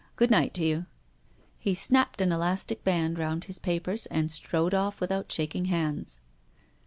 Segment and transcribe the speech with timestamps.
[0.15, 0.87] Good night to you."
[1.59, 6.19] He snapped an elastic band round his papers and strode off without shaking hands.